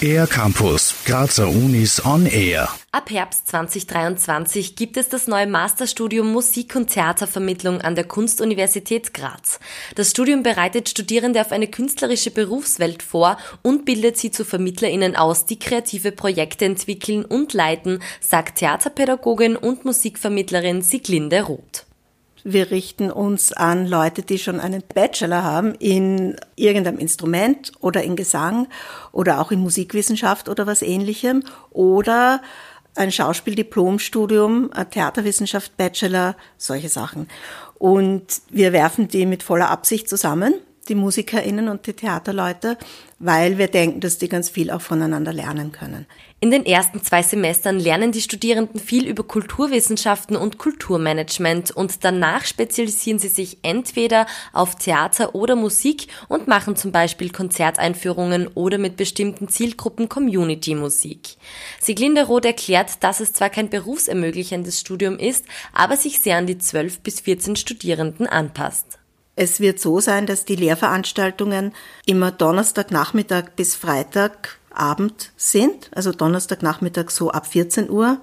[0.00, 2.68] Air Campus, Grazer Unis on Air.
[2.92, 9.58] Ab Herbst 2023 gibt es das neue Masterstudium Musik- und Theatervermittlung an der Kunstuniversität Graz.
[9.94, 15.46] Das Studium bereitet Studierende auf eine künstlerische Berufswelt vor und bildet sie zu VermittlerInnen aus,
[15.46, 21.85] die kreative Projekte entwickeln und leiten, sagt Theaterpädagogin und Musikvermittlerin Siglinde Roth.
[22.48, 28.14] Wir richten uns an Leute, die schon einen Bachelor haben in irgendeinem Instrument oder in
[28.14, 28.68] Gesang
[29.10, 32.40] oder auch in Musikwissenschaft oder was ähnlichem oder
[32.94, 37.26] ein Schauspieldiplomstudium, Theaterwissenschaft, Bachelor, solche Sachen.
[37.80, 40.54] Und wir werfen die mit voller Absicht zusammen,
[40.86, 42.78] die MusikerInnen und die Theaterleute,
[43.18, 46.06] weil wir denken, dass die ganz viel auch voneinander lernen können.
[46.38, 52.44] In den ersten zwei Semestern lernen die Studierenden viel über Kulturwissenschaften und Kulturmanagement und danach
[52.44, 58.98] spezialisieren sie sich entweder auf Theater oder Musik und machen zum Beispiel Konzerteinführungen oder mit
[58.98, 61.36] bestimmten Zielgruppen Community-Musik.
[61.80, 66.58] Sieglinde Roth erklärt, dass es zwar kein berufsermöglichendes Studium ist, aber sich sehr an die
[66.58, 68.98] 12 bis 14 Studierenden anpasst.
[69.36, 71.72] Es wird so sein, dass die Lehrveranstaltungen
[72.06, 78.18] immer Donnerstagnachmittag bis Freitagabend sind, also Donnerstagnachmittag so ab 14 Uhr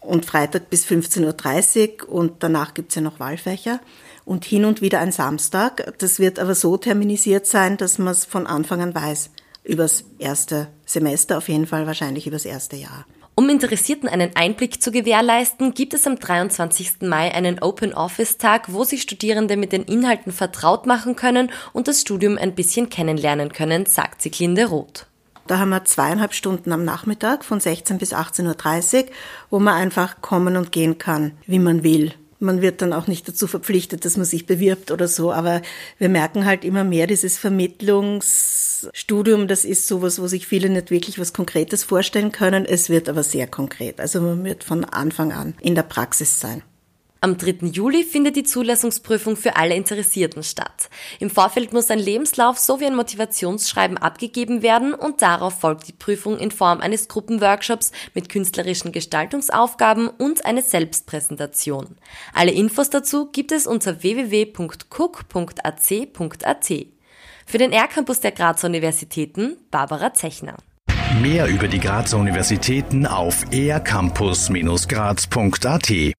[0.00, 3.80] und Freitag bis 15.30 Uhr und danach gibt's ja noch Wahlfächer
[4.24, 5.94] und hin und wieder ein Samstag.
[5.98, 9.30] Das wird aber so terminisiert sein, dass man es von Anfang an weiß,
[9.62, 13.06] übers erste Semester, auf jeden Fall wahrscheinlich übers erste Jahr.
[13.38, 17.02] Um Interessierten einen Einblick zu gewährleisten, gibt es am 23.
[17.02, 21.86] Mai einen Open Office Tag, wo sich Studierende mit den Inhalten vertraut machen können und
[21.86, 25.06] das Studium ein bisschen kennenlernen können, sagt Siglinde Roth.
[25.46, 29.10] Da haben wir zweieinhalb Stunden am Nachmittag von 16 bis 18.30 Uhr,
[29.50, 32.14] wo man einfach kommen und gehen kann, wie man will.
[32.38, 35.62] Man wird dann auch nicht dazu verpflichtet, dass man sich bewirbt oder so, aber
[35.98, 41.18] wir merken halt immer mehr, dieses Vermittlungsstudium, das ist sowas, wo sich viele nicht wirklich
[41.18, 42.66] was Konkretes vorstellen können.
[42.66, 44.00] Es wird aber sehr konkret.
[44.00, 46.62] Also man wird von Anfang an in der Praxis sein.
[47.22, 47.68] Am 3.
[47.68, 50.90] Juli findet die Zulassungsprüfung für alle Interessierten statt.
[51.18, 56.38] Im Vorfeld muss ein Lebenslauf sowie ein Motivationsschreiben abgegeben werden und darauf folgt die Prüfung
[56.38, 61.96] in Form eines Gruppenworkshops mit künstlerischen Gestaltungsaufgaben und eine Selbstpräsentation.
[62.34, 66.72] Alle Infos dazu gibt es unter www.cook.ac.at.
[67.46, 70.56] Für den R-Campus der Grazer Universitäten Barbara Zechner.
[71.22, 76.14] Mehr über die Grazer Universitäten auf ercampus-graz.at